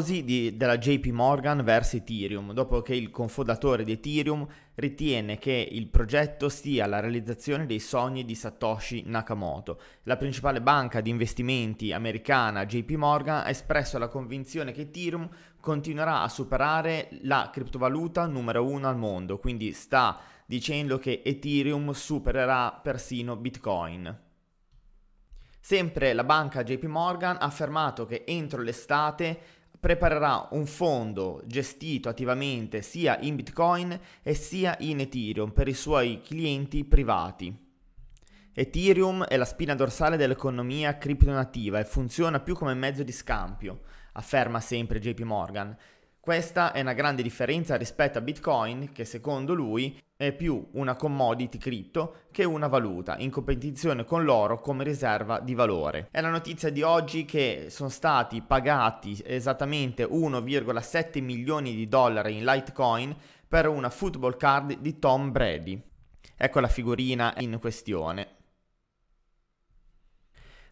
di, 0.00 0.56
della 0.56 0.78
JP 0.78 1.06
Morgan 1.06 1.62
verso 1.62 1.96
Ethereum, 1.96 2.52
dopo 2.52 2.82
che 2.82 2.94
il 2.94 3.10
confondatore 3.10 3.84
di 3.84 3.92
Ethereum 3.92 4.46
ritiene 4.74 5.38
che 5.38 5.68
il 5.70 5.88
progetto 5.88 6.48
stia 6.48 6.84
alla 6.84 7.00
realizzazione 7.00 7.66
dei 7.66 7.78
sogni 7.78 8.24
di 8.24 8.34
Satoshi 8.34 9.02
Nakamoto. 9.06 9.80
La 10.04 10.16
principale 10.16 10.60
banca 10.60 11.00
di 11.00 11.10
investimenti 11.10 11.92
americana 11.92 12.66
JP 12.66 12.90
Morgan 12.92 13.44
ha 13.44 13.48
espresso 13.48 13.98
la 13.98 14.08
convinzione 14.08 14.72
che 14.72 14.82
Ethereum 14.82 15.28
continuerà 15.60 16.22
a 16.22 16.28
superare 16.28 17.08
la 17.22 17.50
criptovaluta 17.52 18.26
numero 18.26 18.66
uno 18.66 18.88
al 18.88 18.96
mondo, 18.96 19.38
quindi 19.38 19.72
sta 19.72 20.18
dicendo 20.46 20.98
che 20.98 21.22
Ethereum 21.24 21.92
supererà 21.92 22.72
persino 22.82 23.36
Bitcoin. 23.36 24.28
Sempre 25.62 26.14
la 26.14 26.24
banca 26.24 26.62
JP 26.62 26.84
Morgan 26.84 27.36
ha 27.36 27.44
affermato 27.44 28.06
che 28.06 28.24
entro 28.26 28.62
l'estate 28.62 29.59
preparerà 29.80 30.48
un 30.50 30.66
fondo 30.66 31.42
gestito 31.46 32.10
attivamente 32.10 32.82
sia 32.82 33.18
in 33.20 33.34
Bitcoin 33.34 33.98
e 34.22 34.34
sia 34.34 34.76
in 34.80 35.00
Ethereum 35.00 35.50
per 35.52 35.68
i 35.68 35.74
suoi 35.74 36.20
clienti 36.22 36.84
privati. 36.84 37.68
Ethereum 38.52 39.24
è 39.24 39.36
la 39.38 39.46
spina 39.46 39.74
dorsale 39.74 40.18
dell'economia 40.18 40.98
criptonativa 40.98 41.78
e 41.78 41.84
funziona 41.84 42.40
più 42.40 42.54
come 42.54 42.74
mezzo 42.74 43.02
di 43.02 43.12
scambio, 43.12 43.80
afferma 44.12 44.60
sempre 44.60 44.98
JP 44.98 45.20
Morgan. 45.20 45.74
Questa 46.20 46.72
è 46.72 46.82
una 46.82 46.92
grande 46.92 47.22
differenza 47.22 47.76
rispetto 47.76 48.18
a 48.18 48.20
Bitcoin, 48.20 48.92
che 48.92 49.06
secondo 49.06 49.54
lui 49.54 49.98
è 50.14 50.32
più 50.32 50.68
una 50.72 50.94
commodity 50.94 51.56
cripto 51.56 52.24
che 52.30 52.44
una 52.44 52.66
valuta, 52.66 53.16
in 53.16 53.30
competizione 53.30 54.04
con 54.04 54.24
l'oro 54.24 54.60
come 54.60 54.84
riserva 54.84 55.40
di 55.40 55.54
valore. 55.54 56.08
È 56.10 56.20
la 56.20 56.28
notizia 56.28 56.68
di 56.68 56.82
oggi 56.82 57.24
che 57.24 57.68
sono 57.70 57.88
stati 57.88 58.42
pagati 58.42 59.18
esattamente 59.24 60.04
1,7 60.04 61.22
milioni 61.22 61.74
di 61.74 61.88
dollari 61.88 62.36
in 62.36 62.44
Litecoin 62.44 63.16
per 63.48 63.66
una 63.66 63.88
football 63.88 64.36
card 64.36 64.76
di 64.78 64.98
Tom 64.98 65.32
Brady. 65.32 65.82
Ecco 66.36 66.60
la 66.60 66.68
figurina 66.68 67.32
in 67.38 67.56
questione. 67.58 68.36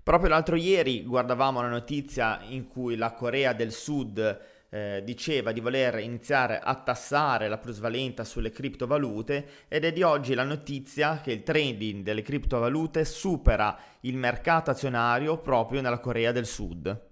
Proprio 0.03 0.29
l'altro 0.29 0.57
ieri 0.57 1.05
guardavamo 1.05 1.63
la 1.63 1.69
notizia 1.69 2.39
in 2.49 2.69
cui 2.69 2.97
la 2.97 3.13
Corea 3.13 3.55
del 3.55 3.73
Sud 3.73 4.57
eh, 4.71 5.03
diceva 5.05 5.53
di 5.53 5.61
voler 5.61 5.99
iniziare 5.99 6.59
a 6.59 6.75
tassare 6.75 7.49
la 7.49 7.59
plusvalenza 7.59 8.25
sulle 8.25 8.51
criptovalute 8.51 9.67
ed 9.69 9.85
è 9.85 9.93
di 9.93 10.03
oggi 10.03 10.35
la 10.35 10.45
notizia 10.45 11.21
che 11.23 11.33
il 11.33 11.43
trading 11.43 12.03
delle 12.03 12.23
criptovalute 12.23 13.05
supera 13.05 13.79
il 14.01 14.17
mercato 14.17 14.71
azionario 14.71 15.39
proprio 15.39 15.81
nella 15.81 16.01
Corea 16.01 16.33
del 16.33 16.47
Sud. 16.47 17.07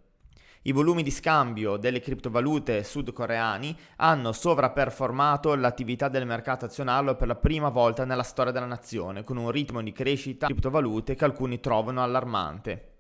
I 0.67 0.73
volumi 0.73 1.05
di 1.05 1.13
scambio 1.13 1.77
delle 1.77 2.01
criptovalute 2.01 2.83
sudcoreani 2.83 3.79
hanno 3.97 4.33
sovraperformato 4.33 5.55
l'attività 5.55 6.09
del 6.09 6.27
mercato 6.27 6.65
azionario 6.65 7.15
per 7.15 7.29
la 7.29 7.37
prima 7.37 7.69
volta 7.69 8.05
nella 8.05 8.25
storia 8.25 8.51
della 8.51 8.67
nazione, 8.67 9.23
con 9.23 9.37
un 9.37 9.53
ritmo 9.53 9.81
di 9.81 9.93
crescita 9.93 10.49
di 10.49 10.53
criptovalute 10.53 11.15
che 11.15 11.25
alcuni 11.25 11.61
trovano 11.61 12.03
allarmante. 12.03 12.96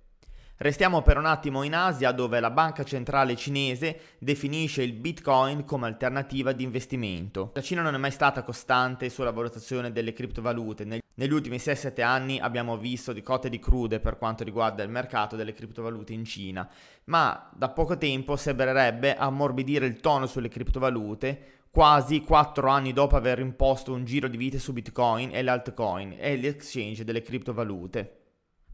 Restiamo 0.58 1.02
per 1.02 1.18
un 1.18 1.26
attimo 1.26 1.64
in 1.64 1.74
Asia 1.74 2.12
dove 2.12 2.40
la 2.40 2.50
banca 2.50 2.82
centrale 2.82 3.36
cinese 3.36 4.16
definisce 4.18 4.82
il 4.82 4.94
Bitcoin 4.94 5.66
come 5.66 5.86
alternativa 5.86 6.52
di 6.52 6.64
investimento. 6.64 7.50
La 7.52 7.60
Cina 7.60 7.82
non 7.82 7.94
è 7.94 7.98
mai 7.98 8.10
stata 8.10 8.42
costante 8.42 9.10
sulla 9.10 9.32
valutazione 9.32 9.92
delle 9.92 10.14
criptovalute. 10.14 10.86
Negli 10.86 11.32
ultimi 11.32 11.56
6-7 11.56 12.02
anni 12.02 12.38
abbiamo 12.40 12.78
visto 12.78 13.12
di 13.12 13.20
cote 13.20 13.50
di 13.50 13.58
crude 13.58 14.00
per 14.00 14.16
quanto 14.16 14.44
riguarda 14.44 14.82
il 14.82 14.88
mercato 14.88 15.36
delle 15.36 15.52
criptovalute 15.52 16.14
in 16.14 16.24
Cina, 16.24 16.66
ma 17.04 17.50
da 17.54 17.68
poco 17.68 17.98
tempo 17.98 18.34
sembrerebbe 18.36 19.14
ammorbidire 19.14 19.84
il 19.84 20.00
tono 20.00 20.26
sulle 20.26 20.48
criptovalute 20.48 21.64
quasi 21.70 22.22
4 22.22 22.66
anni 22.70 22.94
dopo 22.94 23.16
aver 23.16 23.40
imposto 23.40 23.92
un 23.92 24.06
giro 24.06 24.26
di 24.26 24.38
vite 24.38 24.58
su 24.58 24.72
Bitcoin 24.72 25.34
e 25.34 25.42
le 25.42 25.50
altcoin 25.50 26.16
e 26.18 26.34
l'exchange 26.36 27.04
delle 27.04 27.20
criptovalute. 27.20 28.20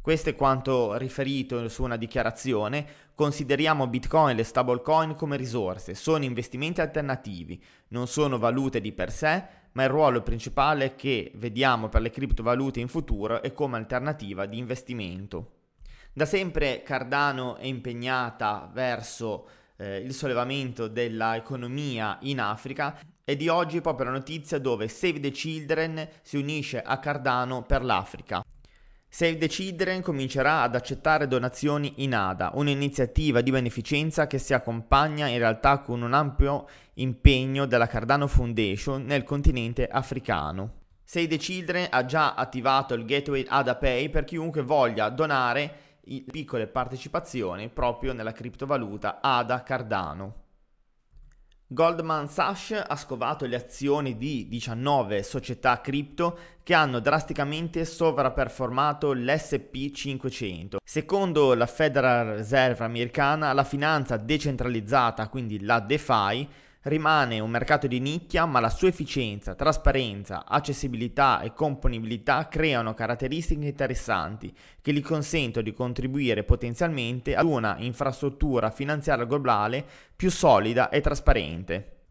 Questo 0.03 0.31
è 0.31 0.35
quanto 0.35 0.97
riferito 0.97 1.69
su 1.69 1.85
una 1.85 1.97
dichiarazione. 1.97 2.85
Consideriamo 3.15 3.87
Bitcoin 3.87 4.31
e 4.31 4.35
le 4.35 4.43
stablecoin 4.43 5.15
come 5.15 5.37
risorse, 5.37 5.95
sono 5.95 6.25
investimenti 6.25 6.81
alternativi, 6.81 7.63
non 7.91 8.09
sono 8.09 8.37
valute 8.37 8.81
di 8.81 8.91
per 8.91 9.12
sé, 9.12 9.45
ma 9.75 9.85
il 9.85 9.91
ruolo 9.91 10.23
principale 10.23 10.97
che 10.97 11.31
vediamo 11.37 11.89
per 11.89 12.01
le 12.01 12.11
criptovalute 12.11 12.81
in 12.81 12.89
futuro 12.89 13.43
è 13.43 13.53
come 13.53 13.77
alternativa 13.77 14.45
di 14.47 14.59
investimento. 14.59 15.53
Da 16.12 16.25
sempre 16.25 16.83
Cardano 16.83 17.55
è 17.55 17.67
impegnata 17.67 18.69
verso 18.73 19.47
eh, 19.77 19.99
il 19.99 20.12
sollevamento 20.12 20.89
dell'economia 20.89 22.19
in 22.23 22.41
Africa 22.41 22.99
e 23.23 23.37
di 23.37 23.47
oggi 23.47 23.81
proprio 23.81 24.07
la 24.07 24.17
notizia 24.17 24.59
dove 24.59 24.89
Save 24.89 25.21
the 25.21 25.31
Children 25.31 26.09
si 26.23 26.39
unisce 26.39 26.83
a 26.83 26.99
Cardano 26.99 27.62
per 27.62 27.85
l'Africa. 27.85 28.43
Save 29.15 29.37
the 29.37 29.47
Children 29.47 30.00
comincerà 30.00 30.62
ad 30.62 30.75
accettare 30.75 31.28
donazioni 31.28 31.93
in 31.97 32.15
ADA, 32.15 32.53
un'iniziativa 32.55 33.43
di 33.43 33.50
beneficenza 33.50 34.27
che 34.27 34.39
si 34.39 34.55
accompagna 34.55 35.27
in 35.27 35.37
realtà 35.37 35.81
con 35.81 36.00
un 36.00 36.15
ampio 36.15 36.67
impegno 36.95 37.67
della 37.67 37.87
Cardano 37.87 38.27
Foundation 38.27 39.05
nel 39.05 39.23
continente 39.23 39.87
africano. 39.87 40.73
Save 41.05 41.27
the 41.27 41.37
Children 41.37 41.89
ha 41.91 42.06
già 42.06 42.33
attivato 42.33 42.95
il 42.95 43.05
gateway 43.05 43.45
ADA 43.47 43.77
Pay 43.77 44.09
per 44.09 44.25
chiunque 44.25 44.62
voglia 44.62 45.11
donare 45.11 46.00
piccole 46.31 46.67
partecipazioni 46.67 47.69
proprio 47.69 48.15
nella 48.15 48.33
criptovaluta 48.33 49.19
ADA 49.21 49.62
Cardano. 49.62 50.42
Goldman 51.72 52.28
Sachs 52.28 52.84
ha 52.87 52.97
scovato 52.97 53.47
le 53.47 53.56
azioni 53.56 54.19
di 54.19 54.47
19 54.47 55.22
società 55.22 55.81
cripto 55.81 56.38
che 56.62 56.75
hanno 56.75 57.00
drasticamente 57.00 57.87
sovraperformato 57.87 59.15
l'SP 59.15 59.91
500. 59.91 60.78
Secondo 60.84 61.55
la 61.55 61.66
Federal 61.66 62.37
Reserve 62.37 62.84
americana, 62.84 63.55
la 63.55 63.65
finanza 63.65 64.19
decentralizzata, 64.19 65.28
quindi 65.28 65.65
la 65.65 65.81
DeFi, 65.81 66.47
rimane 66.82 67.41
un 67.41 67.50
mercato 67.50 67.87
di 67.87 68.00
nicchia, 68.00 68.44
ma 68.47 68.60
la 68.60 68.70
sua 68.70 68.88
efficienza, 68.88 69.54
trasparenza, 69.54 70.44
accessibilità 70.47 71.41
e 71.41 71.53
componibilità 71.53 72.48
creano 72.48 72.94
caratteristiche 72.94 73.66
interessanti 73.66 74.54
che 74.81 74.93
gli 74.93 75.03
consentono 75.03 75.65
di 75.65 75.72
contribuire 75.72 76.44
potenzialmente 76.44 77.37
ad 77.37 77.47
una 77.47 77.76
infrastruttura 77.78 78.70
finanziaria 78.70 79.25
globale 79.25 79.84
più 80.16 80.31
solida 80.31 80.88
e 80.88 81.00
trasparente. 81.00 82.02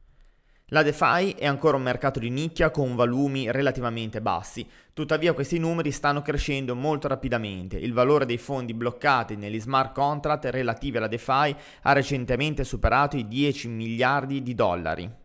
La 0.73 0.83
DeFi 0.83 1.31
è 1.31 1.45
ancora 1.45 1.75
un 1.75 1.83
mercato 1.83 2.17
di 2.17 2.29
nicchia 2.29 2.71
con 2.71 2.95
volumi 2.95 3.51
relativamente 3.51 4.21
bassi, 4.21 4.65
tuttavia 4.93 5.33
questi 5.33 5.59
numeri 5.59 5.91
stanno 5.91 6.21
crescendo 6.21 6.75
molto 6.75 7.09
rapidamente. 7.09 7.75
Il 7.75 7.91
valore 7.91 8.25
dei 8.25 8.37
fondi 8.37 8.73
bloccati 8.73 9.35
negli 9.35 9.59
smart 9.59 9.93
contract 9.93 10.45
relativi 10.45 10.95
alla 10.95 11.09
DeFi 11.09 11.53
ha 11.81 11.91
recentemente 11.91 12.63
superato 12.63 13.17
i 13.17 13.27
10 13.27 13.67
miliardi 13.67 14.41
di 14.41 14.55
dollari. 14.55 15.20